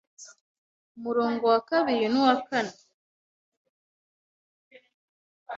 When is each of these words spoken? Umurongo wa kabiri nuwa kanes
Umurongo 0.97 1.43
wa 1.53 1.59
kabiri 1.69 2.05
nuwa 2.11 2.35
kanes 2.47 2.79